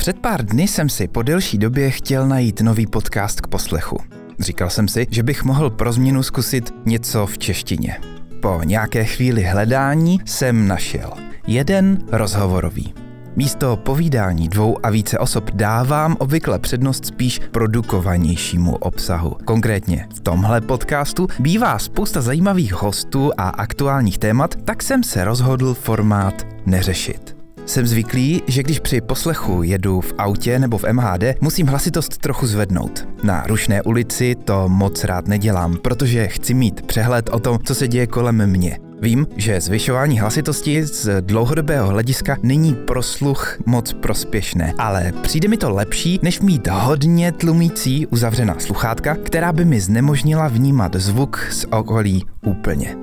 [0.00, 3.98] Před pár dny jsem si po delší době chtěl najít nový podcast k poslechu.
[4.38, 8.00] Říkal jsem si, že bych mohl pro změnu zkusit něco v češtině.
[8.40, 11.12] Po nějaké chvíli hledání jsem našel
[11.46, 12.94] jeden rozhovorový.
[13.36, 19.36] Místo povídání dvou a více osob dávám obvykle přednost spíš produkovanějšímu obsahu.
[19.44, 25.74] Konkrétně v tomhle podcastu bývá spousta zajímavých hostů a aktuálních témat, tak jsem se rozhodl
[25.74, 27.37] formát neřešit.
[27.68, 32.46] Jsem zvyklý, že když při poslechu jedu v autě nebo v MHD, musím hlasitost trochu
[32.46, 33.08] zvednout.
[33.22, 37.88] Na rušné ulici to moc rád nedělám, protože chci mít přehled o tom, co se
[37.88, 38.78] děje kolem mě.
[39.00, 45.56] Vím, že zvyšování hlasitosti z dlouhodobého hlediska není pro sluch moc prospěšné, ale přijde mi
[45.56, 51.66] to lepší, než mít hodně tlumící uzavřená sluchátka, která by mi znemožnila vnímat zvuk z
[51.70, 52.96] okolí úplně.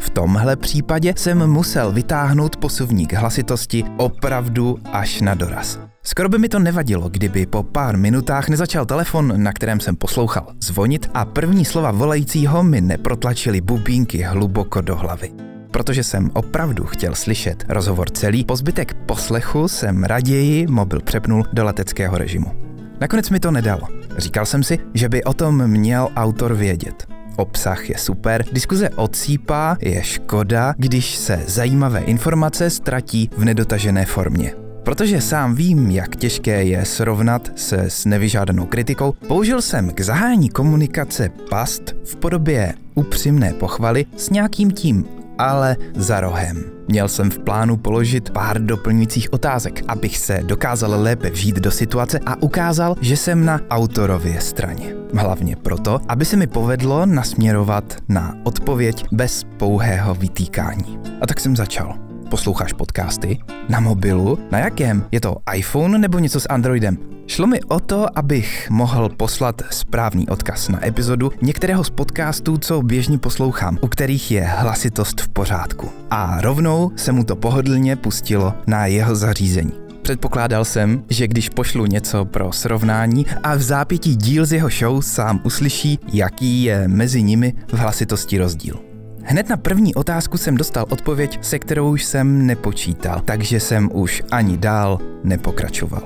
[0.00, 5.78] V tomhle případě jsem musel vytáhnout posuvník hlasitosti opravdu až na doraz.
[6.02, 10.46] Skoro by mi to nevadilo, kdyby po pár minutách nezačal telefon, na kterém jsem poslouchal,
[10.62, 15.32] zvonit a první slova volajícího mi neprotlačily bubínky hluboko do hlavy.
[15.70, 21.64] Protože jsem opravdu chtěl slyšet rozhovor celý, po zbytek poslechu jsem raději mobil přepnul do
[21.64, 22.52] leteckého režimu.
[23.00, 23.88] Nakonec mi to nedalo.
[24.16, 27.19] Říkal jsem si, že by o tom měl autor vědět.
[27.36, 34.52] Obsah je super, diskuze odsýpá, je škoda, když se zajímavé informace ztratí v nedotažené formě.
[34.82, 40.48] Protože sám vím, jak těžké je srovnat se s nevyžádanou kritikou, použil jsem k zahájení
[40.48, 46.64] komunikace past v podobě upřímné pochvaly s nějakým tím ale za rohem.
[46.88, 52.20] Měl jsem v plánu položit pár doplňujících otázek, abych se dokázal lépe vžít do situace
[52.26, 54.94] a ukázal, že jsem na autorově straně.
[55.14, 60.98] Hlavně proto, aby se mi povedlo nasměrovat na odpověď bez pouhého vytýkání.
[61.20, 62.09] A tak jsem začal.
[62.30, 63.38] Posloucháš podcasty?
[63.68, 64.38] Na mobilu?
[64.50, 65.04] Na jakém?
[65.12, 66.98] Je to iPhone nebo něco s Androidem?
[67.26, 72.82] Šlo mi o to, abych mohl poslat správný odkaz na epizodu některého z podcastů, co
[72.82, 75.88] běžně poslouchám, u kterých je hlasitost v pořádku.
[76.10, 79.72] A rovnou se mu to pohodlně pustilo na jeho zařízení.
[80.02, 85.00] Předpokládal jsem, že když pošlu něco pro srovnání a v zápětí díl z jeho show
[85.02, 88.89] sám uslyší, jaký je mezi nimi v hlasitosti rozdíl.
[89.30, 94.56] Hned na první otázku jsem dostal odpověď, se kterou jsem nepočítal, takže jsem už ani
[94.56, 96.02] dál nepokračoval.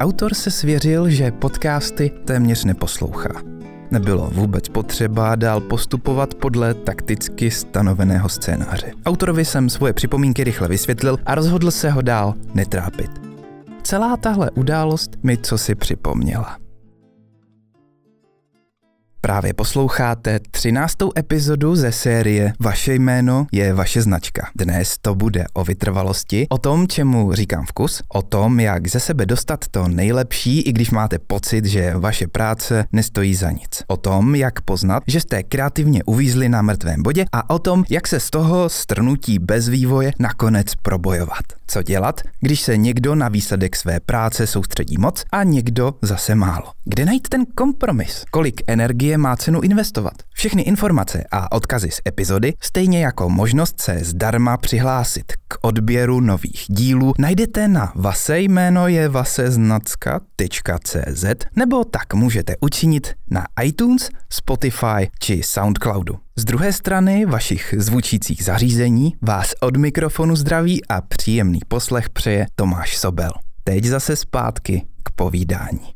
[0.00, 3.42] Autor se svěřil, že podcasty téměř neposlouchá.
[3.90, 8.92] Nebylo vůbec potřeba dál postupovat podle takticky stanoveného scénáře.
[9.06, 13.10] Autorovi jsem svoje připomínky rychle vysvětlil a rozhodl se ho dál netrápit.
[13.82, 16.63] Celá tahle událost mi co si připomněla.
[19.24, 20.96] Právě posloucháte 13.
[21.18, 24.48] epizodu ze série Vaše jméno je vaše značka.
[24.56, 29.26] Dnes to bude o vytrvalosti, o tom, čemu říkám vkus, o tom, jak ze sebe
[29.26, 33.82] dostat to nejlepší, i když máte pocit, že vaše práce nestojí za nic.
[33.86, 38.08] O tom, jak poznat, že jste kreativně uvízli na mrtvém bodě a o tom, jak
[38.08, 41.44] se z toho strnutí bez vývoje nakonec probojovat.
[41.66, 46.72] Co dělat, když se někdo na výsledek své práce soustředí moc a někdo zase málo?
[46.84, 48.24] Kde najít ten kompromis?
[48.30, 50.14] Kolik energie má cenu investovat?
[50.34, 56.64] Všechny informace a odkazy z epizody, stejně jako možnost se zdarma přihlásit k odběru nových
[56.68, 59.08] dílů, najdete na vase jméno je
[61.56, 66.18] nebo tak můžete učinit na iTunes, Spotify či Soundcloudu.
[66.36, 72.96] Z druhé strany vašich zvučících zařízení vás od mikrofonu zdraví a příjemný poslech přeje Tomáš
[72.96, 73.30] Sobel.
[73.64, 75.94] Teď zase zpátky k povídání.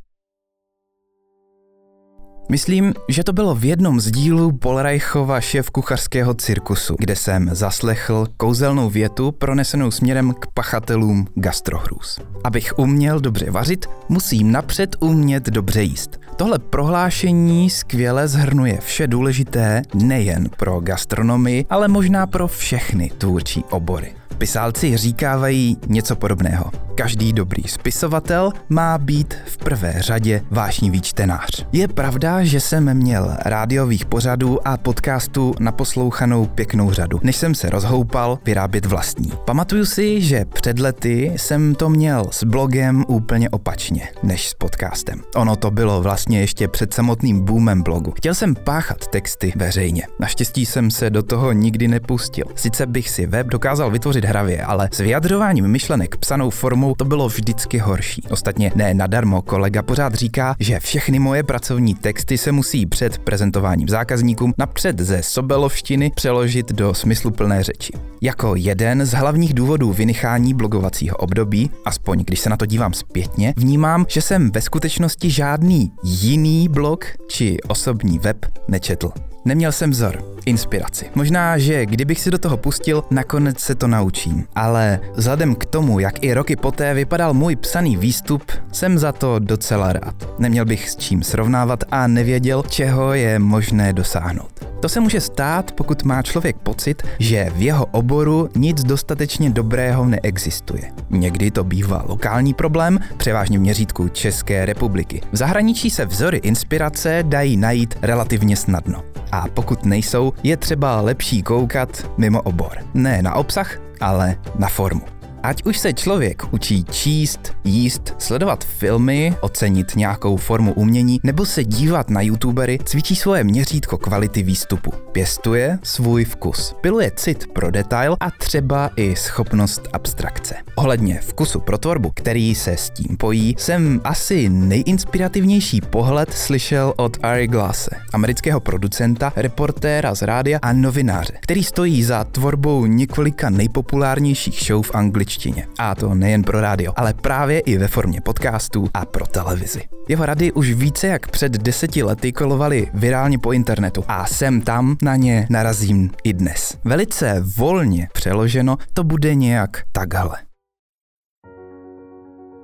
[2.51, 8.27] Myslím, že to bylo v jednom z dílů Polreichova šéf kuchařského cirkusu, kde jsem zaslechl
[8.37, 12.19] kouzelnou větu pronesenou směrem k pachatelům gastrohrůz.
[12.45, 16.21] Abych uměl dobře vařit, musím napřed umět dobře jíst.
[16.39, 24.18] Tohle prohlášení skvěle zhrnuje vše důležité nejen pro gastronomii, ale možná pro všechny tvůrčí obory.
[24.39, 26.71] Pisálci říkávají něco podobného.
[26.95, 31.67] Každý dobrý spisovatel má být v prvé řadě vášnivý čtenář.
[31.73, 37.71] Je pravda, že jsem měl rádiových pořadů a podcastů naposlouchanou pěknou řadu, než jsem se
[37.71, 39.33] rozhoupal vyrábět vlastní.
[39.45, 45.23] Pamatuju si, že před lety jsem to měl s blogem úplně opačně, než s podcastem.
[45.35, 48.11] Ono to bylo vlastně ještě před samotným boomem blogu.
[48.11, 50.07] Chtěl jsem páchat texty veřejně.
[50.21, 52.45] Naštěstí jsem se do toho nikdy nepustil.
[52.55, 57.05] Sice bych si web dokázal vytvořit hovořit hravě, ale s vyjadřováním myšlenek psanou formou to
[57.05, 58.23] bylo vždycky horší.
[58.31, 63.89] Ostatně ne nadarmo kolega pořád říká, že všechny moje pracovní texty se musí před prezentováním
[63.89, 67.93] zákazníkům napřed ze sobelovštiny přeložit do smysluplné řeči.
[68.23, 73.55] Jako jeden z hlavních důvodů vynechání blogovacího období, aspoň když se na to dívám zpětně,
[73.57, 79.11] vnímám, že jsem ve skutečnosti žádný jiný blog či osobní web nečetl.
[79.45, 81.07] Neměl jsem vzor, inspiraci.
[81.15, 84.47] Možná, že kdybych si do toho pustil, nakonec se to naučím.
[84.55, 88.43] Ale vzhledem k tomu, jak i roky poté vypadal můj psaný výstup,
[88.73, 90.29] jsem za to docela rád.
[90.39, 94.78] Neměl bych s čím srovnávat a nevěděl, čeho je možné dosáhnout.
[94.81, 100.07] To se může stát, pokud má člověk pocit, že v jeho oboru nic dostatečně dobrého
[100.07, 100.93] neexistuje.
[101.11, 105.21] Někdy to bývá lokální problém, převážně v měřítku České republiky.
[105.33, 109.03] V zahraničí se vzory inspirace dají najít relativně snadno.
[109.33, 112.73] A pokud nejsou, je třeba lepší koukat mimo obor.
[112.95, 115.18] Ne na obsah, ale na formu.
[115.43, 121.65] Ať už se člověk učí číst, jíst, sledovat filmy, ocenit nějakou formu umění nebo se
[121.65, 124.93] dívat na youtubery, cvičí svoje měřítko kvality výstupu.
[125.13, 126.75] Pěstuje svůj vkus.
[126.81, 130.55] Piluje cit pro detail a třeba i schopnost abstrakce.
[130.75, 137.17] Ohledně vkusu pro tvorbu, který se s tím pojí, jsem asi nejinspirativnější pohled slyšel od
[137.23, 144.65] Ari Glasse, amerického producenta, reportéra z rádia a novináře, který stojí za tvorbou několika nejpopulárnějších
[144.67, 145.67] show v angličtině angličtině.
[145.79, 149.83] A to nejen pro rádio, ale právě i ve formě podcastů a pro televizi.
[150.09, 154.97] Jeho rady už více jak před deseti lety kolovaly virálně po internetu a sem tam
[155.03, 156.79] na ně narazím i dnes.
[156.85, 160.39] Velice volně přeloženo to bude nějak takhle.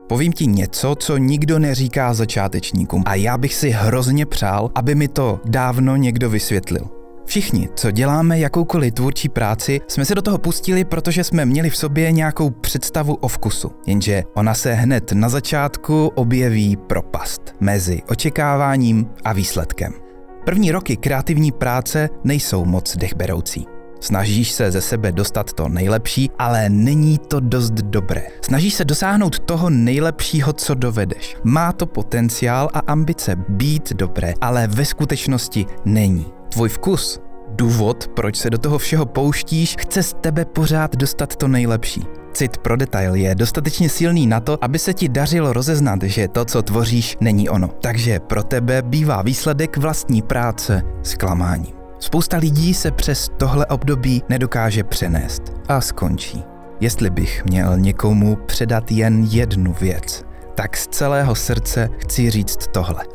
[0.09, 5.09] Povím ti něco, co nikdo neříká začátečníkům a já bych si hrozně přál, aby mi
[5.09, 7.04] to dávno někdo vysvětlil.
[7.27, 11.77] Všichni, co děláme jakoukoliv tvůrčí práci, jsme se do toho pustili, protože jsme měli v
[11.77, 13.71] sobě nějakou představu o vkusu.
[13.87, 19.93] Jenže ona se hned na začátku objeví propast mezi očekáváním a výsledkem.
[20.45, 23.67] První roky kreativní práce nejsou moc dechberoucí.
[24.01, 28.23] Snažíš se ze sebe dostat to nejlepší, ale není to dost dobré.
[28.41, 31.37] Snažíš se dosáhnout toho nejlepšího, co dovedeš.
[31.45, 38.37] Má to potenciál a ambice být dobré, ale ve skutečnosti není tvůj vkus, důvod, proč
[38.37, 42.07] se do toho všeho pouštíš, chce z tebe pořád dostat to nejlepší.
[42.33, 46.45] Cit pro detail je dostatečně silný na to, aby se ti dařilo rozeznat, že to,
[46.45, 47.69] co tvoříš, není ono.
[47.69, 51.75] Takže pro tebe bývá výsledek vlastní práce zklamáním.
[51.99, 56.43] Spousta lidí se přes tohle období nedokáže přenést a skončí.
[56.81, 60.25] Jestli bych měl někomu předat jen jednu věc,
[60.55, 63.14] tak z celého srdce chci říct tohle.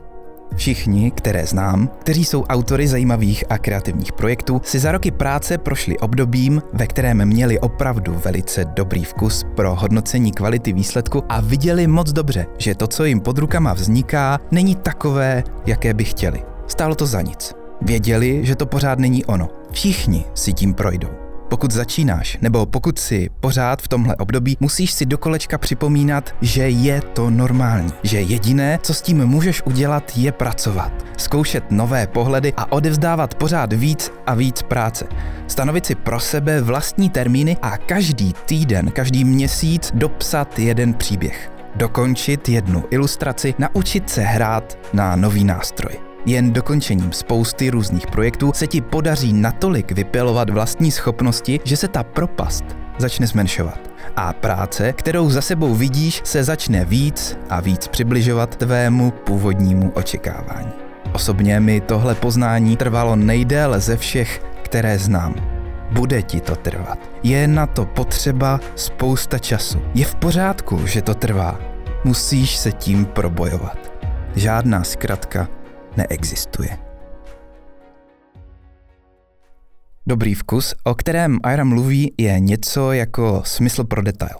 [0.56, 6.00] Všichni, které znám, kteří jsou autory zajímavých a kreativních projektů, si za roky práce prošli
[6.00, 12.12] obdobím, ve kterém měli opravdu velice dobrý vkus pro hodnocení kvality výsledku a viděli moc
[12.12, 16.44] dobře, že to, co jim pod rukama vzniká, není takové, jaké by chtěli.
[16.68, 17.54] Stálo to za nic.
[17.81, 19.50] Věděli, že to pořád není ono.
[19.72, 21.29] Všichni si tím projdou.
[21.50, 26.69] Pokud začínáš, nebo pokud si pořád v tomhle období, musíš si do kolečka připomínat, že
[26.69, 27.94] je to normální.
[28.04, 30.92] Že jediné, co s tím můžeš udělat, je pracovat.
[31.18, 35.06] Zkoušet nové pohledy a odevzdávat pořád víc a víc práce.
[35.48, 41.51] Stanovit si pro sebe vlastní termíny a každý týden, každý měsíc dopsat jeden příběh.
[41.75, 46.09] Dokončit jednu ilustraci, naučit se hrát na nový nástroj.
[46.30, 52.04] Jen dokončením spousty různých projektů se ti podaří natolik vypilovat vlastní schopnosti, že se ta
[52.04, 52.64] propast
[52.98, 53.80] začne zmenšovat.
[54.16, 60.72] A práce, kterou za sebou vidíš, se začne víc a víc přibližovat tvému původnímu očekávání.
[61.13, 65.36] Osobně mi tohle poznání trvalo nejdéle ze všech, které znám.
[65.92, 67.00] Bude ti to trvat.
[67.24, 69.82] Je na to potřeba spousta času.
[69.94, 71.60] Je v pořádku, že to trvá.
[72.03, 73.77] Musíš se tím probojovat.
[74.36, 75.48] Žádná zkratka
[76.00, 76.77] neexistuje.
[80.08, 84.39] Dobrý vkus, o kterém Aira mluví, je něco jako smysl pro detail.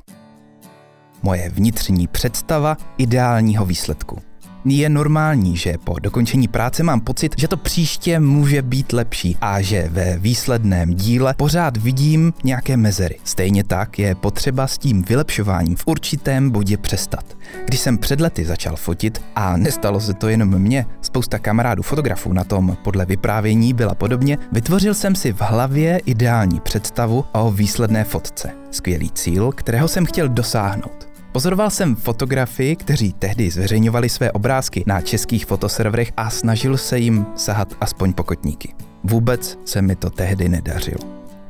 [1.24, 4.29] Moje vnitřní představa ideálního výsledku.
[4.66, 9.62] Je normální, že po dokončení práce mám pocit, že to příště může být lepší a
[9.62, 13.20] že ve výsledném díle pořád vidím nějaké mezery.
[13.24, 17.38] Stejně tak je potřeba s tím vylepšováním v určitém bodě přestat.
[17.66, 22.34] Když jsem před lety začal fotit, a nestalo se to jenom mně, spousta kamarádů fotografů
[22.34, 28.04] na tom podle vyprávění byla podobně, vytvořil jsem si v hlavě ideální představu o výsledné
[28.04, 28.52] fotce.
[28.72, 31.09] Skvělý cíl, kterého jsem chtěl dosáhnout.
[31.32, 37.26] Pozoroval jsem fotografy, kteří tehdy zveřejňovali své obrázky na českých fotoserverech a snažil se jim
[37.36, 38.74] sahat aspoň pokotníky.
[39.04, 41.00] Vůbec se mi to tehdy nedařilo.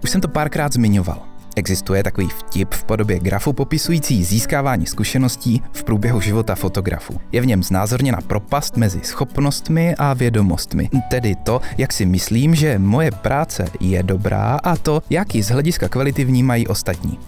[0.04, 1.22] Už jsem to párkrát zmiňoval.
[1.56, 7.20] Existuje takový vtip v podobě grafu popisující získávání zkušeností v průběhu života fotografu.
[7.32, 12.80] Je v něm znázorněna propast mezi schopnostmi a vědomostmi, tedy to, jak si myslím, že
[12.80, 17.20] moje práce je dobrá a to, jak ji z hlediska kvality vnímají ostatní.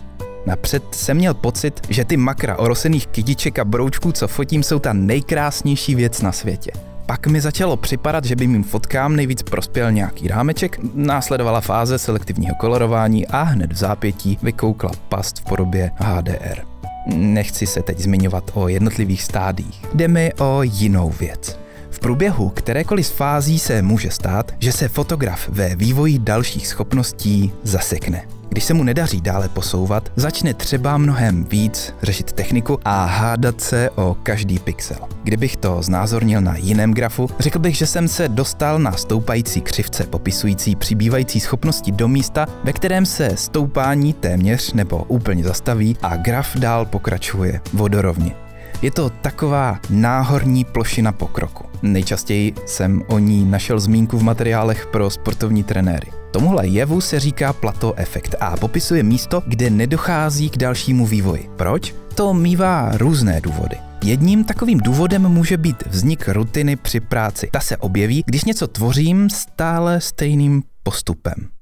[0.45, 4.93] Napřed jsem měl pocit, že ty makra orosených kytiček a broučků, co fotím, jsou ta
[4.93, 6.71] nejkrásnější věc na světě.
[7.05, 12.55] Pak mi začalo připadat, že by mým fotkám nejvíc prospěl nějaký rámeček, následovala fáze selektivního
[12.55, 16.62] kolorování a hned v zápětí vykoukla past v podobě HDR.
[17.15, 19.86] Nechci se teď zmiňovat o jednotlivých stádích.
[19.93, 21.60] Jde mi o jinou věc.
[21.89, 27.53] V průběhu kterékoliv z fází se může stát, že se fotograf ve vývoji dalších schopností
[27.63, 28.40] zasekne.
[28.51, 33.89] Když se mu nedaří dále posouvat, začne třeba mnohem víc řešit techniku a hádat se
[33.89, 34.98] o každý pixel.
[35.24, 40.03] Kdybych to znázornil na jiném grafu, řekl bych, že jsem se dostal na stoupající křivce
[40.03, 46.58] popisující přibývající schopnosti do místa, ve kterém se stoupání téměř nebo úplně zastaví a graf
[46.58, 48.36] dál pokračuje vodorovně.
[48.81, 51.65] Je to taková náhorní plošina pokroku.
[51.81, 56.20] Nejčastěji jsem o ní našel zmínku v materiálech pro sportovní trenéry.
[56.31, 61.50] Tomuhle jevu se říká plato efekt a popisuje místo, kde nedochází k dalšímu vývoji.
[61.57, 61.95] Proč?
[62.15, 63.77] To mývá různé důvody.
[64.03, 67.50] Jedním takovým důvodem může být vznik rutiny při práci.
[67.51, 71.60] Ta se objeví, když něco tvořím stále stejným postupem.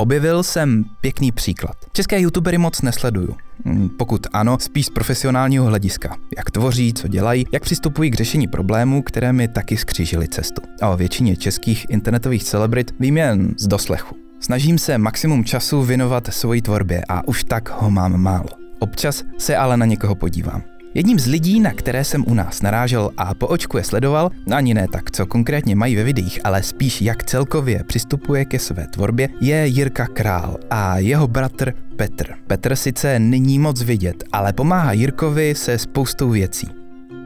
[0.00, 1.76] Objevil jsem pěkný příklad.
[1.92, 3.36] České youtubery moc nesleduju.
[3.64, 6.16] Hm, pokud ano, spíš z profesionálního hlediska.
[6.36, 10.62] Jak tvoří, co dělají, jak přistupují k řešení problémů, které mi taky skřížily cestu.
[10.82, 14.16] A o většině českých internetových celebrit vím jen z doslechu.
[14.40, 18.48] Snažím se maximum času věnovat svoji tvorbě a už tak ho mám málo.
[18.78, 20.62] Občas se ale na někoho podívám.
[20.94, 24.74] Jedním z lidí, na které jsem u nás narážel a po očku je sledoval, ani
[24.74, 29.28] ne tak, co konkrétně mají ve videích, ale spíš jak celkově přistupuje ke své tvorbě,
[29.40, 32.34] je Jirka Král a jeho bratr Petr.
[32.46, 36.68] Petr sice není moc vidět, ale pomáhá Jirkovi se spoustou věcí.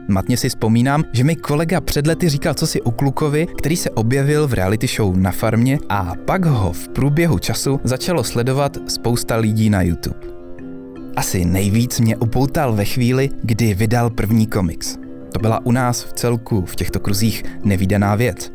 [0.07, 3.89] Matně si vzpomínám, že mi kolega před lety říkal co si o klukovi, který se
[3.89, 9.35] objevil v reality show na farmě a pak ho v průběhu času začalo sledovat spousta
[9.35, 10.34] lidí na YouTube.
[11.15, 14.97] Asi nejvíc mě upoutal ve chvíli, kdy vydal první komiks.
[15.33, 18.51] To byla u nás v celku v těchto kruzích nevýdaná věc.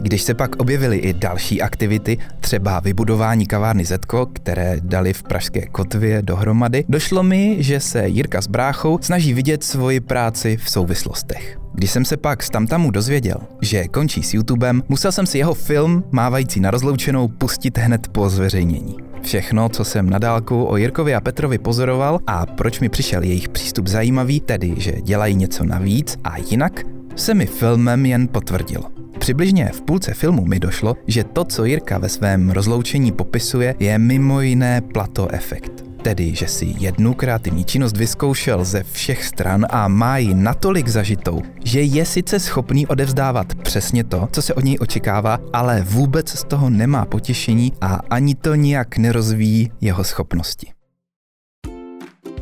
[0.00, 5.66] Když se pak objevily i další aktivity, třeba vybudování kavárny Zetko, které dali v pražské
[5.66, 11.58] kotvě dohromady, došlo mi, že se Jirka s bráchou snaží vidět svoji práci v souvislostech.
[11.74, 15.54] Když jsem se pak z tamtamu dozvěděl, že končí s YouTubem, musel jsem si jeho
[15.54, 19.11] film, mávající na rozloučenou, pustit hned po zveřejnění.
[19.22, 23.48] Všechno, co jsem na dálku o Jirkovi a Petrovi pozoroval a proč mi přišel jejich
[23.48, 26.80] přístup zajímavý, tedy že dělají něco navíc a jinak,
[27.16, 28.84] se mi filmem jen potvrdilo.
[29.18, 33.98] Přibližně v půlce filmu mi došlo, že to, co Jirka ve svém rozloučení popisuje, je
[33.98, 35.91] mimo jiné plato efekt.
[36.02, 41.42] Tedy, že si jednu kreativní činnost vyzkoušel ze všech stran a má ji natolik zažitou,
[41.64, 46.44] že je sice schopný odevzdávat přesně to, co se od něj očekává, ale vůbec z
[46.44, 50.72] toho nemá potěšení a ani to nijak nerozvíjí jeho schopnosti.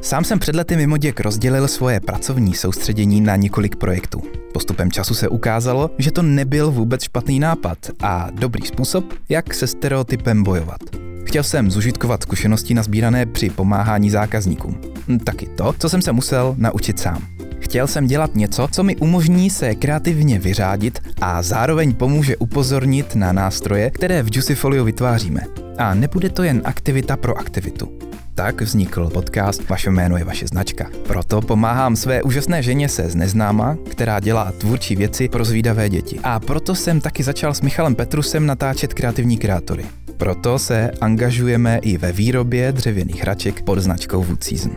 [0.00, 4.22] Sám jsem před lety mimo děk rozdělil svoje pracovní soustředění na několik projektů.
[4.52, 9.66] Postupem času se ukázalo, že to nebyl vůbec špatný nápad a dobrý způsob, jak se
[9.66, 11.09] stereotypem bojovat.
[11.24, 14.80] Chtěl jsem zužitkovat zkušenosti nazbírané při pomáhání zákazníkům.
[15.08, 17.22] Hm, taky to, co jsem se musel naučit sám.
[17.60, 23.32] Chtěl jsem dělat něco, co mi umožní se kreativně vyřádit a zároveň pomůže upozornit na
[23.32, 25.40] nástroje, které v Juicyfolio vytváříme.
[25.78, 27.98] A nebude to jen aktivita pro aktivitu.
[28.34, 30.90] Tak vznikl podcast Vaše jméno je vaše značka.
[31.06, 36.20] Proto pomáhám své úžasné ženě se z neznáma, která dělá tvůrčí věci pro zvídavé děti.
[36.22, 39.84] A proto jsem taky začal s Michalem Petrusem natáčet kreativní kreatory.
[40.20, 44.76] Proto se angažujeme i ve výrobě dřevěných hraček pod značkou Wood Season.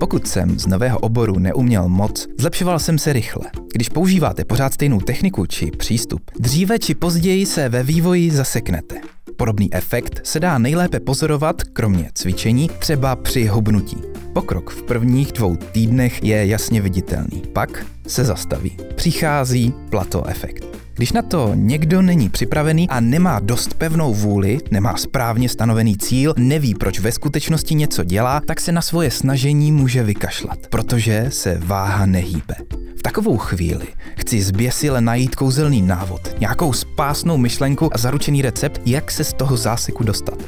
[0.00, 3.44] Pokud jsem z nového oboru neuměl moc, zlepšoval jsem se rychle.
[3.72, 8.96] Když používáte pořád stejnou techniku či přístup, dříve či později se ve vývoji zaseknete.
[9.36, 13.96] Podobný efekt se dá nejlépe pozorovat, kromě cvičení, třeba při hubnutí.
[14.32, 18.76] Pokrok v prvních dvou týdnech je jasně viditelný, pak se zastaví.
[18.94, 20.75] Přichází plato efekt.
[20.96, 26.34] Když na to někdo není připravený a nemá dost pevnou vůli, nemá správně stanovený cíl,
[26.38, 31.58] neví, proč ve skutečnosti něco dělá, tak se na svoje snažení může vykašlat, protože se
[31.64, 32.54] váha nehýbe.
[32.98, 33.86] V takovou chvíli
[34.18, 39.56] chci zběsile najít kouzelný návod, nějakou spásnou myšlenku a zaručený recept, jak se z toho
[39.56, 40.38] záseku dostat.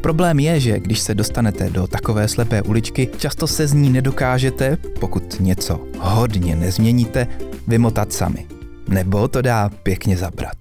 [0.00, 4.76] Problém je, že když se dostanete do takové slepé uličky, často se z ní nedokážete,
[5.00, 7.26] pokud něco hodně nezměníte,
[7.66, 8.46] vymotat sami
[8.88, 10.56] nebo to dá pěkně zabrat.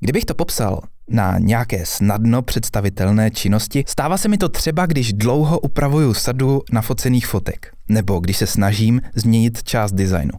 [0.00, 3.84] Kdybych to popsal na nějaké snadno představitelné činnosti.
[3.88, 9.00] Stává se mi to třeba, když dlouho upravuju sadu nafocených fotek, nebo když se snažím
[9.14, 10.32] změnit část designu.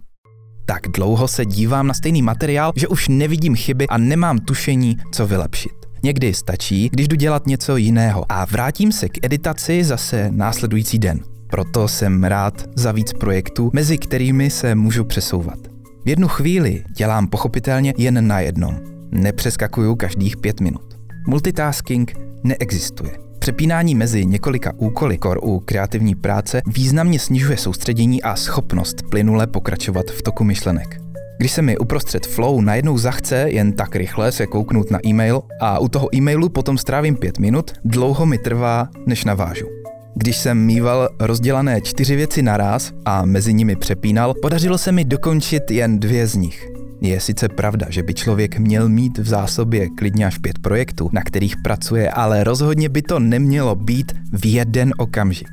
[0.66, 5.28] Tak dlouho se dívám na stejný materiál, že už nevidím chyby a nemám tušení, co
[5.28, 5.72] vylepšit.
[6.04, 11.31] Někdy stačí, když jdu dělat něco jiného a vrátím se k editaci zase následující den.
[11.52, 15.60] Proto jsem rád za víc projektů, mezi kterými se můžu přesouvat.
[16.06, 18.78] V jednu chvíli dělám pochopitelně jen na jednom.
[19.12, 21.00] Nepřeskakuju každých pět minut.
[21.28, 23.12] Multitasking neexistuje.
[23.40, 30.06] Přepínání mezi několika úkoly kor u kreativní práce významně snižuje soustředění a schopnost plynule pokračovat
[30.12, 31.02] v toku myšlenek.
[31.38, 35.80] Když se mi uprostřed flow najednou zachce jen tak rychle se kouknout na e-mail a
[35.80, 39.81] u toho e-mailu potom strávím pět minut, dlouho mi trvá, než navážu.
[40.16, 45.72] Když jsem mýval rozdělané čtyři věci naraz a mezi nimi přepínal, podařilo se mi dokončit
[45.72, 46.68] jen dvě z nich.
[47.02, 51.22] Je sice pravda, že by člověk měl mít v zásobě klidně až pět projektů, na
[51.22, 55.50] kterých pracuje, ale rozhodně by to nemělo být v jeden okamžik.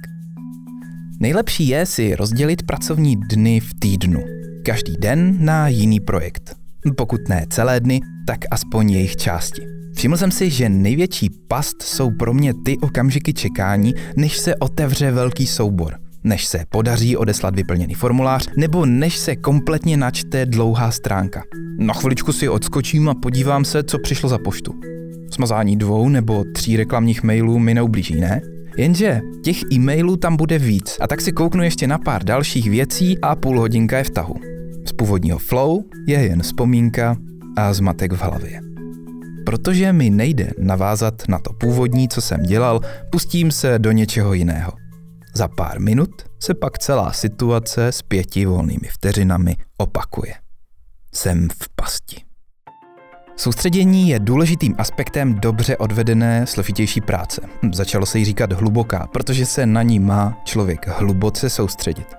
[1.20, 4.24] Nejlepší je si rozdělit pracovní dny v týdnu.
[4.64, 6.56] Každý den na jiný projekt.
[6.96, 9.77] Pokud ne celé dny, tak aspoň jejich části.
[9.98, 15.10] Všiml jsem si, že největší past jsou pro mě ty okamžiky čekání, než se otevře
[15.10, 21.42] velký soubor– než se podaří odeslat vyplněný formulář, nebo než se kompletně načte dlouhá stránka.
[21.78, 24.74] Na chviličku si odskočím a podívám se, co přišlo za poštu.
[25.30, 28.40] Smazání dvou nebo tří reklamních mailů mi neublíží, ne?
[28.76, 33.18] Jenže těch e-mailů tam bude víc a tak si kouknu ještě na pár dalších věcí
[33.20, 34.34] a půl hodinka je v tahu.
[34.84, 37.16] Z původního flow je jen vzpomínka
[37.56, 38.67] a zmatek v hlavě.
[39.48, 44.72] Protože mi nejde navázat na to původní, co jsem dělal, pustím se do něčeho jiného.
[45.34, 46.10] Za pár minut
[46.42, 50.34] se pak celá situace s pěti volnými vteřinami opakuje.
[51.14, 52.16] Jsem v pasti.
[53.36, 57.42] Soustředění je důležitým aspektem dobře odvedené složitější práce.
[57.72, 62.17] Začalo se jí říkat hluboká, protože se na ní má člověk hluboce soustředit.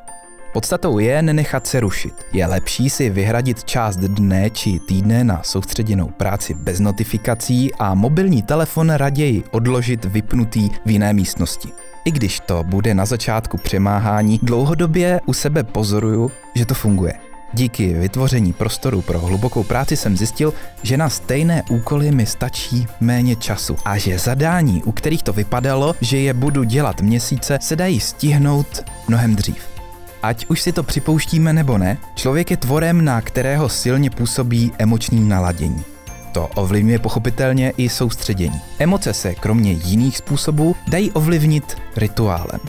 [0.54, 2.14] Podstatou je nenechat se rušit.
[2.34, 8.42] Je lepší si vyhradit část dne či týdne na soustředěnou práci bez notifikací a mobilní
[8.42, 11.70] telefon raději odložit vypnutý v jiné místnosti.
[12.06, 17.14] I když to bude na začátku přemáhání, dlouhodobě u sebe pozoruju, že to funguje.
[17.54, 23.36] Díky vytvoření prostoru pro hlubokou práci jsem zjistil, že na stejné úkoly mi stačí méně
[23.36, 28.00] času a že zadání, u kterých to vypadalo, že je budu dělat měsíce, se dají
[28.00, 29.79] stihnout mnohem dřív.
[30.24, 35.30] Ať už si to připouštíme nebo ne, člověk je tvorem, na kterého silně působí emoční
[35.30, 35.84] naladění.
[36.32, 38.62] To ovlivňuje pochopitelně i soustředění.
[38.80, 42.60] Emoce se kromě jiných způsobů dají ovlivnit rituálem.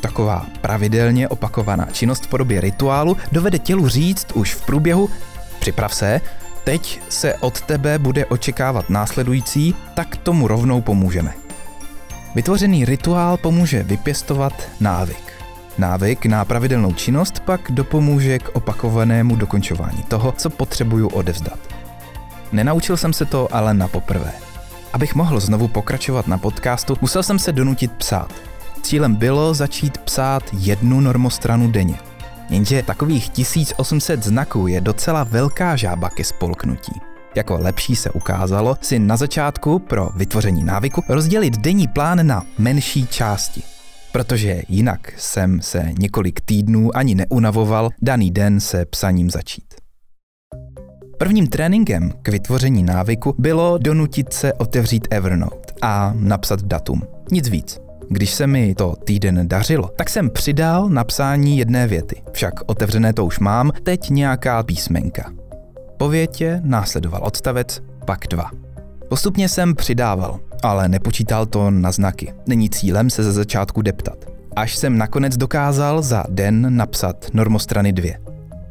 [0.00, 5.10] Taková pravidelně opakovaná činnost v podobě rituálu dovede tělu říct už v průběhu
[5.60, 6.20] připrav se,
[6.64, 11.34] teď se od tebe bude očekávat následující, tak tomu rovnou pomůžeme.
[12.34, 15.31] Vytvořený rituál pomůže vypěstovat návyk.
[15.78, 21.58] Návyk na pravidelnou činnost pak dopomůže k opakovanému dokončování toho, co potřebuju odevzdat.
[22.52, 24.32] Nenaučil jsem se to ale na poprvé.
[24.92, 28.32] Abych mohl znovu pokračovat na podcastu, musel jsem se donutit psát.
[28.82, 31.98] Cílem bylo začít psát jednu normostranu denně.
[32.50, 37.00] Jenže takových 1800 znaků je docela velká žába ke spolknutí.
[37.34, 43.06] Jako lepší se ukázalo si na začátku pro vytvoření návyku rozdělit denní plán na menší
[43.06, 43.62] části.
[44.12, 49.74] Protože jinak jsem se několik týdnů ani neunavoval daný den se psaním začít.
[51.18, 57.02] Prvním tréninkem k vytvoření návyku bylo donutit se otevřít Evernote a napsat datum.
[57.32, 57.80] Nic víc.
[58.08, 62.22] Když se mi to týden dařilo, tak jsem přidal napsání jedné věty.
[62.32, 65.32] Však otevřené to už mám, teď nějaká písmenka.
[65.96, 68.50] Po větě následoval odstavec, pak dva.
[69.12, 72.34] Postupně jsem přidával, ale nepočítal to na znaky.
[72.46, 74.24] Není cílem se ze začátku deptat.
[74.56, 78.18] Až jsem nakonec dokázal za den napsat normostrany dvě.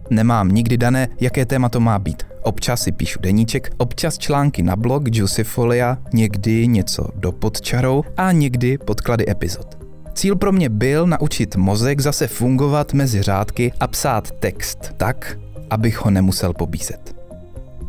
[0.10, 2.24] Nemám nikdy dané, jaké téma to má být.
[2.44, 8.78] Občas si píšu deníček, občas články na blog Juicyfolia, někdy něco do podčarou a někdy
[8.78, 9.78] podklady epizod.
[10.14, 15.38] Cíl pro mě byl naučit mozek zase fungovat mezi řádky a psát text tak,
[15.70, 17.21] abych ho nemusel pobízet.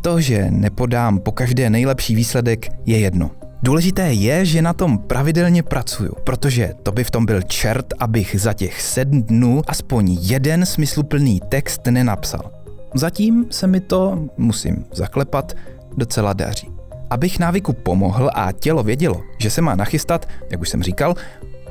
[0.02, 3.30] To, že nepodám po každé nejlepší výsledek, je jedno.
[3.62, 8.36] Důležité je, že na tom pravidelně pracuju, protože to by v tom byl čert, abych
[8.38, 12.50] za těch sedm dnů aspoň jeden smysluplný text nenapsal.
[12.94, 15.52] Zatím se mi to, musím zaklepat,
[15.96, 16.70] docela daří.
[17.10, 21.14] Abych návyku pomohl a tělo vědělo, že se má nachystat, jak už jsem říkal,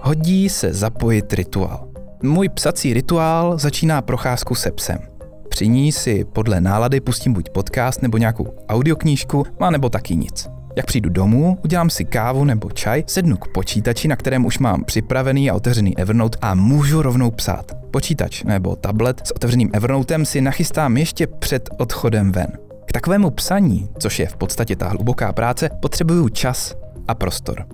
[0.02, 1.88] hodí se zapojit rituál.
[2.24, 5.11] Můj psací rituál začíná procházku se psem.
[5.52, 10.48] Při ní si podle nálady pustím buď podcast nebo nějakou audioknížku, a nebo taky nic.
[10.76, 14.84] Jak přijdu domů, udělám si kávu nebo čaj, sednu k počítači, na kterém už mám
[14.84, 17.72] připravený a otevřený Evernote a můžu rovnou psát.
[17.92, 22.48] Počítač nebo tablet s otevřeným Evernotem si nachystám ještě před odchodem ven.
[22.86, 26.76] K takovému psaní, což je v podstatě ta hluboká práce, potřebuju čas
[27.08, 27.66] a prostor.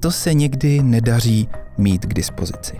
[0.00, 2.76] To se někdy nedaří mít k dispozici.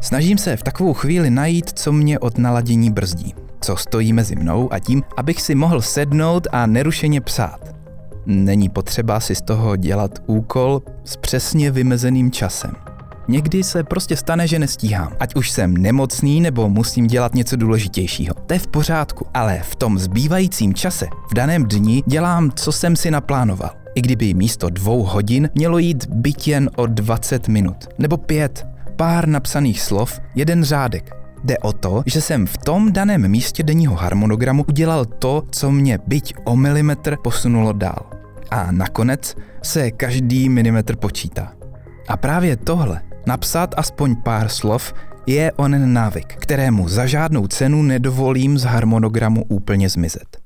[0.00, 4.72] Snažím se v takovou chvíli najít, co mě od naladění brzdí, co stojí mezi mnou
[4.72, 7.74] a tím, abych si mohl sednout a nerušeně psát.
[8.26, 12.72] Není potřeba si z toho dělat úkol s přesně vymezeným časem.
[13.28, 15.12] Někdy se prostě stane, že nestíhám.
[15.20, 18.34] Ať už jsem nemocný nebo musím dělat něco důležitějšího.
[18.46, 19.26] To je v pořádku.
[19.34, 23.70] Ale v tom zbývajícím čase, v daném dni, dělám, co jsem si naplánoval.
[23.94, 27.76] I kdyby místo dvou hodin mělo jít byt jen o 20 minut.
[27.98, 28.66] Nebo pět.
[28.96, 31.21] Pár napsaných slov, jeden řádek.
[31.44, 35.98] Jde o to, že jsem v tom daném místě denního harmonogramu udělal to, co mě
[36.06, 38.10] byť o milimetr posunulo dál.
[38.50, 41.52] A nakonec se každý milimetr počítá.
[42.08, 44.94] A právě tohle, napsat aspoň pár slov,
[45.26, 50.38] je onen návyk, kterému za žádnou cenu nedovolím z harmonogramu úplně zmizet.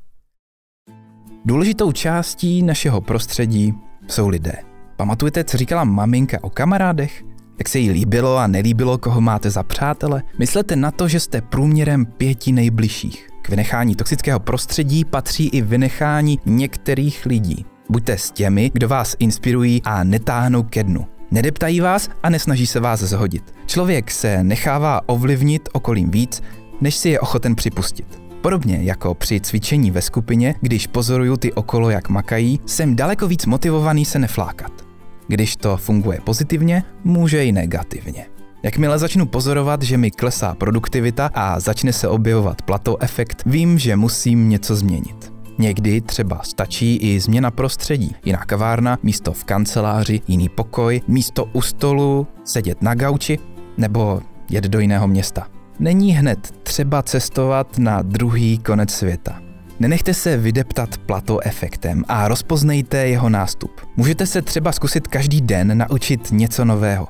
[1.45, 3.75] Důležitou částí našeho prostředí
[4.09, 4.53] jsou lidé.
[4.97, 7.25] Pamatujete, co říkala maminka o kamarádech?
[7.59, 10.23] Jak se jí líbilo a nelíbilo, koho máte za přátele?
[10.39, 13.29] Myslete na to, že jste průměrem pěti nejbližších.
[13.43, 17.65] K vynechání toxického prostředí patří i vynechání některých lidí.
[17.91, 21.07] Buďte s těmi, kdo vás inspirují a netáhnou ke dnu.
[21.31, 23.55] Nedeptají vás a nesnaží se vás zhodit.
[23.67, 26.43] Člověk se nechává ovlivnit okolím víc,
[26.81, 28.23] než si je ochoten připustit.
[28.41, 33.47] Podobně jako při cvičení ve skupině, když pozoruju ty okolo, jak makají, jsem daleko víc
[33.47, 34.86] motivovaný se neflákat.
[35.29, 38.27] Když to funguje pozitivně, může i negativně.
[38.63, 43.97] Jakmile začnu pozorovat, že mi klesá produktivita a začne se objevovat plato efekt, vím, že
[43.97, 45.33] musím něco změnit.
[45.59, 48.15] Někdy třeba stačí i změna prostředí.
[48.25, 53.39] Jiná kavárna, místo v kanceláři, jiný pokoj, místo u stolu, sedět na gauči
[53.77, 55.47] nebo jet do jiného města.
[55.79, 59.46] Není hned třeba cestovat na druhý konec světa.
[59.81, 63.71] Nenechte se vydeptat plato efektem a rozpoznejte jeho nástup.
[63.97, 67.09] Můžete se třeba zkusit každý den naučit něco nového.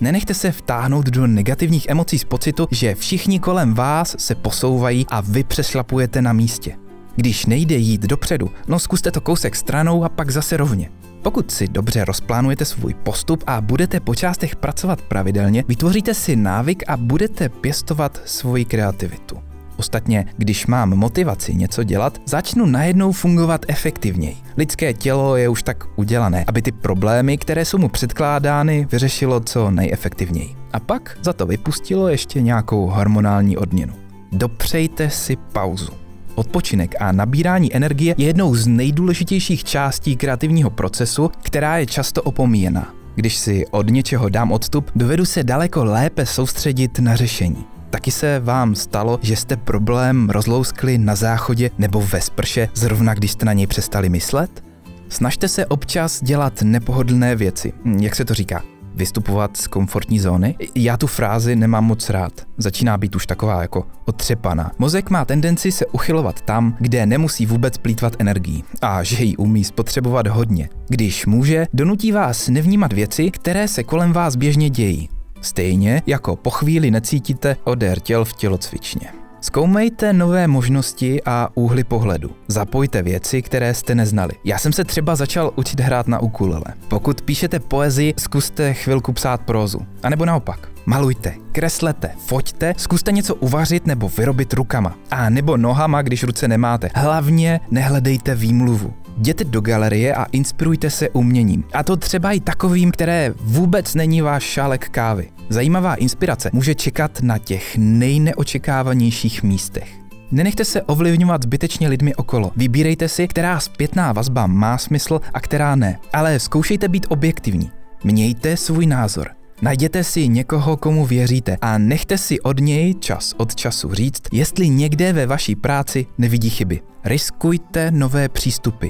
[0.00, 5.20] Nenechte se vtáhnout do negativních emocí z pocitu, že všichni kolem vás se posouvají a
[5.20, 6.76] vy přešlapujete na místě.
[7.16, 10.90] Když nejde jít dopředu, no zkuste to kousek stranou a pak zase rovně.
[11.22, 16.82] Pokud si dobře rozplánujete svůj postup a budete po částech pracovat pravidelně, vytvoříte si návyk
[16.86, 19.45] a budete pěstovat svoji kreativitu.
[19.76, 24.36] Ostatně, když mám motivaci něco dělat, začnu najednou fungovat efektivněji.
[24.56, 29.70] Lidské tělo je už tak udělané, aby ty problémy, které jsou mu předkládány, vyřešilo co
[29.70, 30.56] nejefektivněji.
[30.72, 33.94] A pak za to vypustilo ještě nějakou hormonální odměnu.
[34.32, 35.92] Dopřejte si pauzu.
[36.34, 42.94] Odpočinek a nabírání energie je jednou z nejdůležitějších částí kreativního procesu, která je často opomíjena.
[43.14, 47.64] Když si od něčeho dám odstup, dovedu se daleko lépe soustředit na řešení.
[47.96, 53.30] Taky se vám stalo, že jste problém rozlouskli na záchodě nebo ve sprše, zrovna když
[53.30, 54.64] jste na něj přestali myslet?
[55.08, 57.72] Snažte se občas dělat nepohodlné věci.
[58.00, 58.62] Jak se to říká?
[58.94, 60.54] vystupovat z komfortní zóny.
[60.74, 62.32] Já tu frázi nemám moc rád.
[62.58, 64.70] Začíná být už taková jako otřepaná.
[64.78, 69.64] Mozek má tendenci se uchylovat tam, kde nemusí vůbec plítvat energií a že ji umí
[69.64, 70.68] spotřebovat hodně.
[70.88, 75.08] Když může, donutí vás nevnímat věci, které se kolem vás běžně dějí.
[75.40, 79.08] Stejně jako po chvíli necítíte odér těl v tělocvičně.
[79.40, 82.30] Zkoumejte nové možnosti a úhly pohledu.
[82.48, 84.32] Zapojte věci, které jste neznali.
[84.44, 86.64] Já jsem se třeba začal učit hrát na ukulele.
[86.88, 89.80] Pokud píšete poezii, zkuste chvilku psát prózu.
[90.02, 90.68] A nebo naopak.
[90.86, 94.94] Malujte, kreslete, foťte, zkuste něco uvařit nebo vyrobit rukama.
[95.10, 96.90] A nebo nohama, když ruce nemáte.
[96.94, 98.94] Hlavně nehledejte výmluvu.
[99.18, 101.64] Jděte do galerie a inspirujte se uměním.
[101.72, 105.28] A to třeba i takovým, které vůbec není váš šálek kávy.
[105.48, 109.88] Zajímavá inspirace může čekat na těch nejneočekávanějších místech.
[110.30, 112.52] Nenechte se ovlivňovat zbytečně lidmi okolo.
[112.56, 115.98] Vybírejte si, která zpětná vazba má smysl a která ne.
[116.12, 117.70] Ale zkoušejte být objektivní.
[118.04, 119.35] Mějte svůj názor.
[119.62, 124.68] Najděte si někoho, komu věříte a nechte si od něj čas od času říct, jestli
[124.68, 126.80] někde ve vaší práci nevidí chyby.
[127.04, 128.88] Riskujte nové přístupy.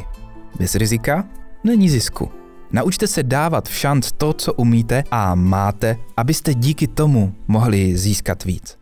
[0.58, 1.24] Bez rizika
[1.64, 2.30] není zisku.
[2.72, 8.44] Naučte se dávat v šanc to, co umíte a máte, abyste díky tomu mohli získat
[8.44, 8.75] víc.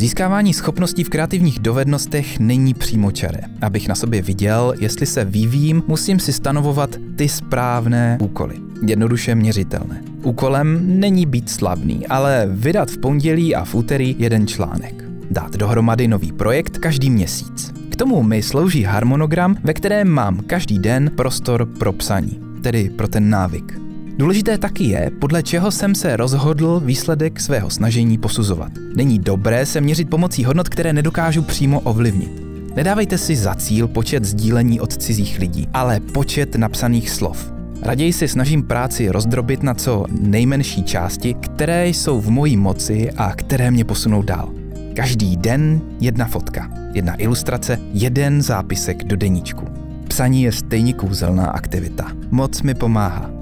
[0.00, 3.40] Získávání schopností v kreativních dovednostech není přímočaré.
[3.62, 8.54] Abych na sobě viděl, jestli se vyvíjím, musím si stanovovat ty správné úkoly.
[8.86, 10.02] Jednoduše měřitelné.
[10.22, 15.04] Úkolem není být slavný, ale vydat v pondělí a v úterý jeden článek.
[15.30, 21.10] Dát dohromady nový projekt každý měsíc tomu mi slouží harmonogram, ve kterém mám každý den
[21.16, 23.89] prostor pro psaní, tedy pro ten návyk.
[24.20, 28.72] Důležité taky je, podle čeho jsem se rozhodl výsledek svého snažení posuzovat.
[28.96, 32.30] Není dobré se měřit pomocí hodnot, které nedokážu přímo ovlivnit.
[32.76, 37.52] Nedávejte si za cíl počet sdílení od cizích lidí, ale počet napsaných slov.
[37.82, 43.32] Raději si snažím práci rozdrobit na co nejmenší části, které jsou v mojí moci a
[43.32, 44.52] které mě posunou dál.
[44.94, 49.64] Každý den jedna fotka, jedna ilustrace, jeden zápisek do deníčku.
[50.08, 52.12] Psaní je stejně kouzelná aktivita.
[52.30, 53.39] Moc mi pomáhá.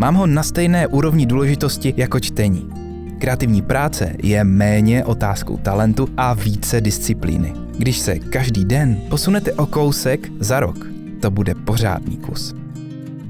[0.00, 2.68] Mám ho na stejné úrovni důležitosti jako čtení.
[3.18, 7.52] Kreativní práce je méně otázkou talentu a více disciplíny.
[7.78, 10.86] Když se každý den posunete o kousek za rok,
[11.20, 12.54] to bude pořádný kus.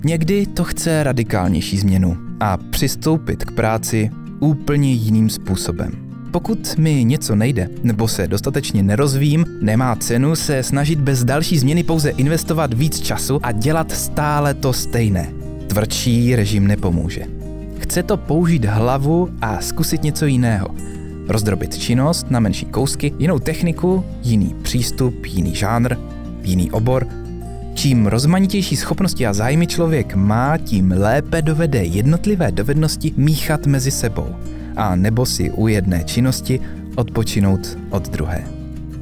[0.04, 5.92] Někdy to chce radikálnější změnu a přistoupit k práci úplně jiným způsobem.
[6.30, 11.82] Pokud mi něco nejde nebo se dostatečně nerozvím, nemá cenu se snažit bez další změny
[11.82, 15.39] pouze investovat víc času a dělat stále to stejné.
[15.70, 17.22] Tvrdší režim nepomůže.
[17.78, 20.68] Chce to použít hlavu a zkusit něco jiného.
[21.28, 25.96] Rozdrobit činnost na menší kousky, jinou techniku, jiný přístup, jiný žánr,
[26.42, 27.06] jiný obor–
[27.74, 34.26] Čím rozmanitější schopnosti a zájmy člověk má, tím lépe dovede jednotlivé dovednosti míchat mezi sebou
[34.76, 36.60] a nebo si u jedné činnosti
[36.96, 38.44] odpočinout od druhé.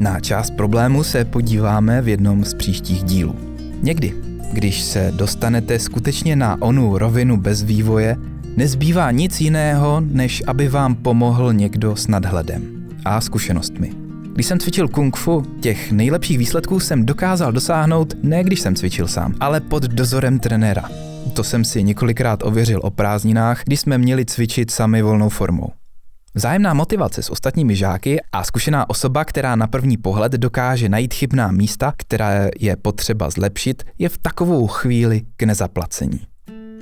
[0.01, 3.35] Na část problému se podíváme v jednom z příštích dílů.
[3.83, 4.15] Někdy,
[4.53, 8.17] když se dostanete skutečně na onu rovinu bez vývoje,
[8.57, 12.63] nezbývá nic jiného, než aby vám pomohl někdo s nadhledem
[13.05, 13.91] a zkušenostmi.
[14.35, 19.09] Když jsem cvičil kung fu, těch nejlepších výsledků jsem dokázal dosáhnout ne když jsem cvičil
[19.09, 20.89] sám, ale pod dozorem trenéra.
[21.33, 25.78] To jsem si několikrát ověřil o prázdninách, kdy jsme měli cvičit sami volnou formou.
[26.35, 31.51] Vzájemná motivace s ostatními žáky a zkušená osoba, která na první pohled dokáže najít chybná
[31.51, 36.21] místa, která je potřeba zlepšit, je v takovou chvíli k nezaplacení.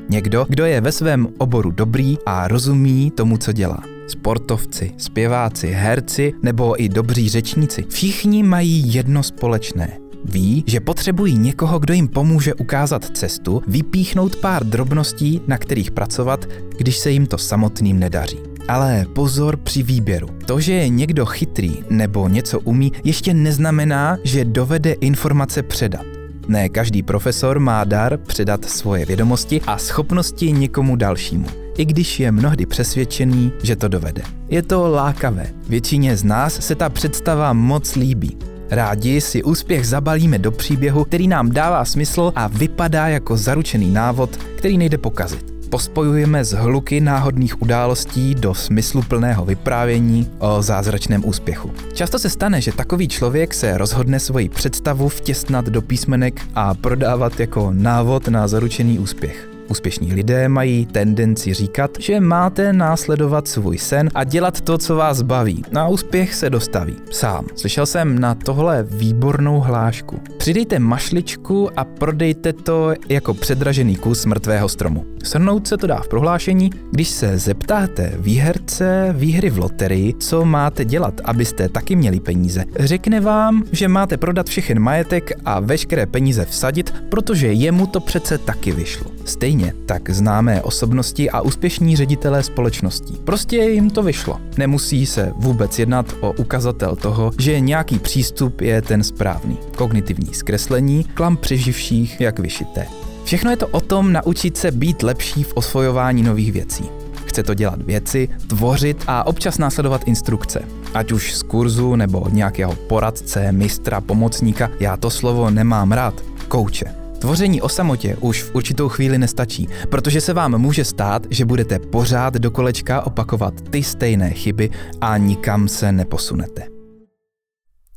[0.08, 3.82] Někdo, kdo je ve svém oboru dobrý a rozumí tomu, co dělá.
[4.08, 7.84] Sportovci, zpěváci, herci nebo i dobří řečníci.
[7.88, 9.98] Všichni mají jedno společné.
[10.24, 16.46] Ví, že potřebují někoho, kdo jim pomůže ukázat cestu, vypíchnout pár drobností, na kterých pracovat,
[16.78, 18.55] když se jim to samotným nedaří.
[18.68, 20.28] Ale pozor při výběru.
[20.46, 26.06] To, že je někdo chytrý nebo něco umí, ještě neznamená, že dovede informace předat.
[26.48, 31.46] Ne každý profesor má dar předat svoje vědomosti a schopnosti někomu dalšímu,
[31.78, 34.22] i když je mnohdy přesvědčený, že to dovede.
[34.48, 35.46] Je to lákavé.
[35.68, 38.36] Většině z nás se ta představa moc líbí.
[38.70, 44.36] Rádi si úspěch zabalíme do příběhu, který nám dává smysl a vypadá jako zaručený návod,
[44.36, 51.70] který nejde pokazit pospojujeme z hluky náhodných událostí do smysluplného vyprávění o zázračném úspěchu.
[51.94, 57.40] Často se stane, že takový člověk se rozhodne svoji představu vtěsnat do písmenek a prodávat
[57.40, 59.55] jako návod na zaručený úspěch.
[59.68, 65.22] Úspěšní lidé mají tendenci říkat, že máte následovat svůj sen a dělat to, co vás
[65.22, 65.62] baví.
[65.72, 66.96] Na úspěch se dostaví.
[67.10, 67.46] Sám.
[67.56, 70.20] Slyšel jsem na tohle výbornou hlášku.
[70.38, 75.04] Přidejte mašličku a prodejte to jako předražený kus mrtvého stromu.
[75.24, 80.84] Shrnout se to dá v prohlášení, když se zeptáte výherce výhry v loterii, co máte
[80.84, 82.64] dělat, abyste taky měli peníze.
[82.78, 88.38] Řekne vám, že máte prodat všechen majetek a veškeré peníze vsadit, protože jemu to přece
[88.38, 89.15] taky vyšlo.
[89.26, 93.18] Stejně tak známé osobnosti a úspěšní ředitelé společností.
[93.24, 94.40] Prostě jim to vyšlo.
[94.58, 99.58] Nemusí se vůbec jednat o ukazatel toho, že nějaký přístup je ten správný.
[99.76, 102.86] Kognitivní zkreslení, klam přeživších jak vyšité.
[103.24, 106.84] Všechno je to o tom naučit se být lepší v osvojování nových věcí.
[107.24, 110.62] Chce to dělat věci, tvořit a občas následovat instrukce.
[110.94, 116.14] Ať už z kurzu nebo nějakého poradce, mistra, pomocníka, já to slovo nemám rád,
[116.48, 117.05] kouče.
[117.18, 121.78] Tvoření o samotě už v určitou chvíli nestačí, protože se vám může stát, že budete
[121.78, 126.62] pořád do kolečka opakovat ty stejné chyby a nikam se neposunete.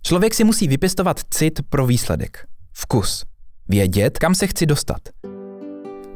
[0.03, 3.25] Člověk si musí vypěstovat cit pro výsledek, vkus,
[3.67, 5.01] vědět, kam se chci dostat.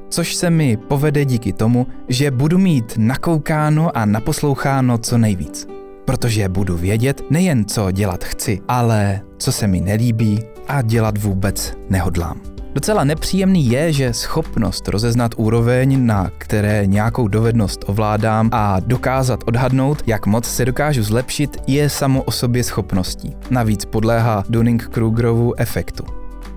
[0.10, 5.68] Což se mi povede díky tomu, že budu mít nakoukáno a naposloucháno co nejvíc.
[6.06, 11.74] Protože budu vědět nejen, co dělat chci, ale co se mi nelíbí a dělat vůbec
[11.90, 12.53] nehodlám.
[12.74, 20.04] Docela nepříjemný je, že schopnost rozeznat úroveň, na které nějakou dovednost ovládám a dokázat odhadnout,
[20.08, 23.36] jak moc se dokážu zlepšit, je samo o sobě schopností.
[23.50, 26.04] Navíc podléhá Dunning-Krugerovu efektu.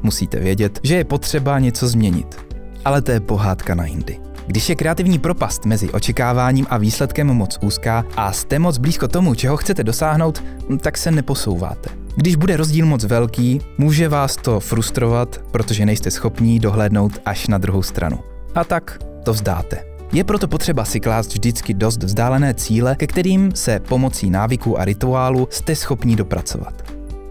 [0.03, 2.47] Musíte vědět, že je potřeba něco změnit.
[2.85, 4.19] Ale to je pohádka na jindy.
[4.47, 9.35] Když je kreativní propast mezi očekáváním a výsledkem moc úzká a jste moc blízko tomu,
[9.35, 10.45] čeho chcete dosáhnout,
[10.81, 12.06] tak se neposouváte.
[12.19, 17.59] Když bude rozdíl moc velký, může vás to frustrovat, protože nejste schopní dohlédnout až na
[17.59, 18.19] druhou stranu.
[18.55, 19.85] A tak to vzdáte.
[20.13, 24.85] Je proto potřeba si klást vždycky dost vzdálené cíle, ke kterým se pomocí návyků a
[24.85, 26.83] rituálu jste schopni dopracovat.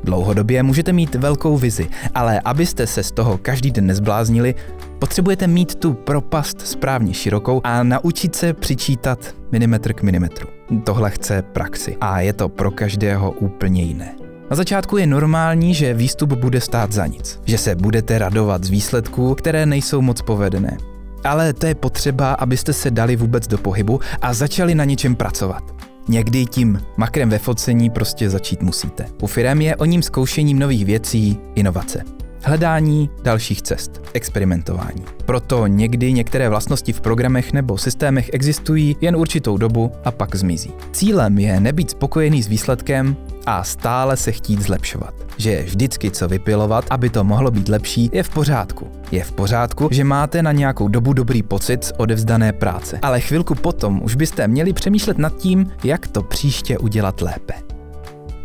[0.03, 4.55] Dlouhodobě můžete mít velkou vizi, ale abyste se z toho každý den nezbláznili,
[4.99, 10.47] potřebujete mít tu propast správně širokou a naučit se přičítat milimetr k milimetru.
[10.83, 14.24] Tohle chce praxi a je to pro každého úplně jiné.
[14.49, 18.69] Na začátku je normální, že výstup bude stát za nic, že se budete radovat z
[18.69, 20.77] výsledků, které nejsou moc povedené.
[21.23, 25.63] Ale to je potřeba, abyste se dali vůbec do pohybu a začali na něčem pracovat.
[26.07, 29.05] Někdy tím makrem ve focení prostě začít musíte.
[29.21, 32.14] U firem je o ním zkoušením nových věcí inovace.
[32.47, 35.03] Hledání dalších cest, experimentování.
[35.25, 40.71] Proto někdy některé vlastnosti v programech nebo systémech existují jen určitou dobu a pak zmizí.
[40.91, 45.13] Cílem je nebýt spokojený s výsledkem a stále se chtít zlepšovat.
[45.37, 48.87] Že vždycky co vypilovat, aby to mohlo být lepší, je v pořádku.
[49.11, 52.99] Je v pořádku, že máte na nějakou dobu dobrý pocit z odevzdané práce.
[53.01, 57.74] Ale chvilku potom už byste měli přemýšlet nad tím, jak to příště udělat lépe.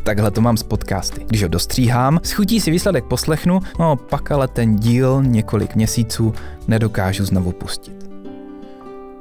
[0.04, 1.24] Takhle to mám z podcasty.
[1.28, 6.34] Když ho dostříhám, schutí si výsledek poslechnu, no pak ale ten díl několik měsíců
[6.68, 8.10] nedokážu znovu pustit.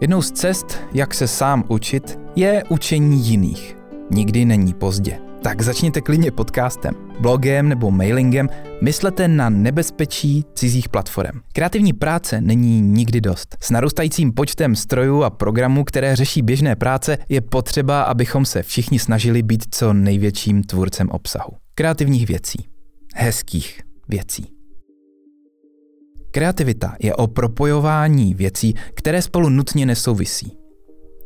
[0.01, 3.77] Jednou z cest, jak se sám učit, je učení jiných.
[4.09, 8.49] Nikdy není pozdě tak začněte klidně podcastem, blogem nebo mailingem,
[8.81, 11.39] myslete na nebezpečí cizích platform.
[11.53, 13.57] Kreativní práce není nikdy dost.
[13.61, 18.99] S narůstajícím počtem strojů a programů, které řeší běžné práce, je potřeba, abychom se všichni
[18.99, 21.51] snažili být co největším tvůrcem obsahu.
[21.75, 22.67] Kreativních věcí.
[23.15, 24.45] Hezkých věcí.
[26.31, 30.58] Kreativita je o propojování věcí, které spolu nutně nesouvisí.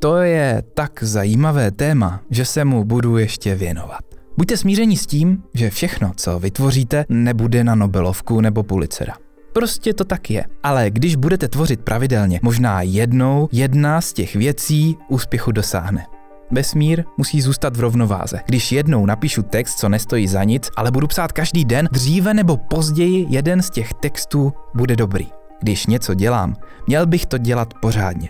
[0.03, 3.99] To je tak zajímavé téma, že se mu budu ještě věnovat.
[4.37, 9.13] Buďte smíření s tím, že všechno, co vytvoříte, nebude na Nobelovku nebo Pulitzera.
[9.53, 10.45] Prostě to tak je.
[10.63, 16.05] Ale když budete tvořit pravidelně, možná jednou jedna z těch věcí úspěchu dosáhne.
[16.51, 18.39] Vesmír musí zůstat v rovnováze.
[18.45, 22.57] Když jednou napíšu text, co nestojí za nic, ale budu psát každý den, dříve nebo
[22.57, 25.27] později jeden z těch textů bude dobrý.
[25.61, 26.55] Když něco dělám,
[26.87, 28.29] měl bych to dělat pořádně.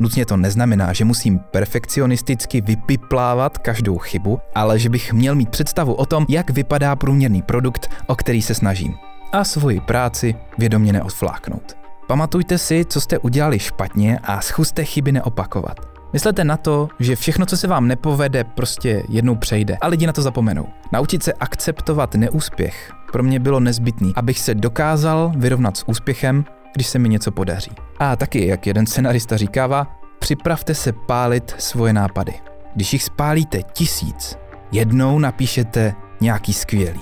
[0.00, 5.94] Nutně to neznamená, že musím perfekcionisticky vypiplávat každou chybu, ale že bych měl mít představu
[5.94, 8.94] o tom, jak vypadá průměrný produkt, o který se snažím.
[9.32, 11.76] A svoji práci vědomě neodfláknout.
[12.06, 15.76] Pamatujte si, co jste udělali špatně a zkuste chyby neopakovat.
[16.12, 20.12] Myslete na to, že všechno, co se vám nepovede, prostě jednou přejde a lidi na
[20.12, 20.68] to zapomenou.
[20.92, 26.86] Naučit se akceptovat neúspěch pro mě bylo nezbytný, abych se dokázal vyrovnat s úspěchem když
[26.86, 27.70] se mi něco podaří.
[27.98, 29.86] A taky, jak jeden scenarista říkává,
[30.18, 32.34] připravte se pálit svoje nápady.
[32.74, 34.38] Když jich spálíte tisíc,
[34.72, 37.00] jednou napíšete nějaký skvělý.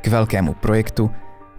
[0.00, 1.10] K velkému projektu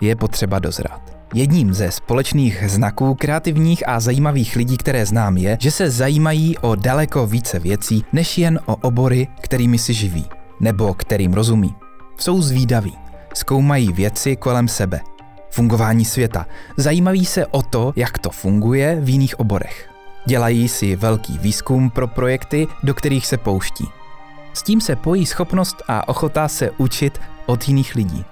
[0.02, 1.18] je potřeba dozrát.
[1.34, 6.76] Jedním ze společných znaků kreativních a zajímavých lidí, které znám, je, že se zajímají o
[6.76, 10.26] daleko více věcí, než jen o obory, kterými si živí,
[10.60, 11.76] nebo kterým rozumí.
[12.18, 12.98] Jsou zvídaví,
[13.34, 15.02] zkoumají věci kolem sebe,
[15.50, 16.46] fungování světa.
[16.78, 19.90] Zajímaví se o to, jak to funguje v jiných oborech.
[20.26, 23.86] Dělají si velký výzkum pro projekty, do kterých se pouští.
[24.54, 28.26] S tím se pojí schopnost a ochota se učit od jiných lidí.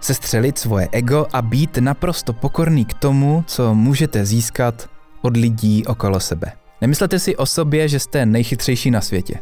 [0.00, 4.90] Sestřelit svoje ego a být naprosto pokorný k tomu, co můžete získat
[5.22, 6.52] od lidí okolo sebe.
[6.80, 9.34] Nemyslete si o sobě, že jste nejchytřejší na světě.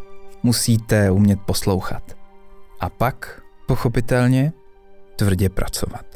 [0.42, 2.02] Musíte umět poslouchat.
[2.80, 4.52] A pak, pochopitelně,
[5.16, 6.07] tvrdě pracovat.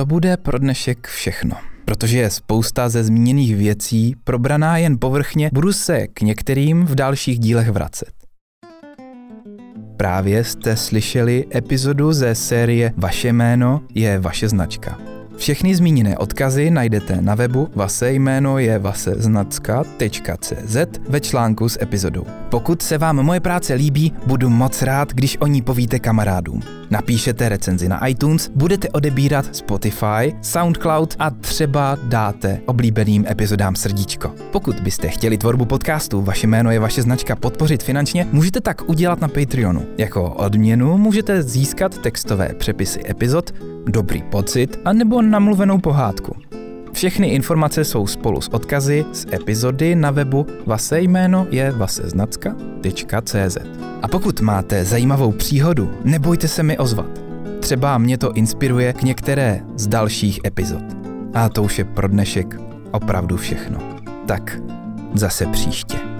[0.00, 1.56] To bude pro dnešek všechno.
[1.84, 7.38] Protože je spousta ze zmíněných věcí probraná jen povrchně, budu se k některým v dalších
[7.38, 8.12] dílech vracet.
[9.96, 15.09] Právě jste slyšeli epizodu ze série Vaše jméno je vaše značka.
[15.40, 20.76] Všechny zmíněné odkazy najdete na webu Vase jméno je vaseznacka.cz
[21.08, 22.26] ve článku s epizodou.
[22.50, 26.62] Pokud se vám moje práce líbí, budu moc rád, když o ní povíte kamarádům.
[26.90, 34.34] Napíšete recenzi na iTunes, budete odebírat Spotify, SoundCloud a třeba dáte oblíbeným epizodám srdíčko.
[34.52, 39.20] Pokud byste chtěli tvorbu podcastu Vaše jméno je vaše značka podpořit finančně, můžete tak udělat
[39.20, 39.86] na Patreonu.
[39.98, 43.54] Jako odměnu můžete získat textové přepisy epizod,
[43.86, 44.92] dobrý pocit a
[45.30, 46.36] namluvenou pohádku.
[46.92, 53.56] Všechny informace jsou spolu s odkazy z epizody na webu Vase jméno je vaseznacka.cz.
[54.02, 57.20] A pokud máte zajímavou příhodu, nebojte se mi ozvat.
[57.60, 60.84] Třeba mě to inspiruje k některé z dalších epizod.
[61.34, 63.78] A to už je pro dnešek opravdu všechno.
[64.26, 64.60] Tak
[65.14, 66.19] zase příště.